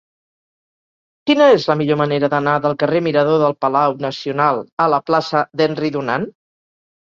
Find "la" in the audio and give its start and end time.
1.71-1.75, 4.97-5.03